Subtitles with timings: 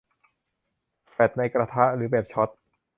[1.09, 2.49] แฟลชในกระทะหรือแบบช็อต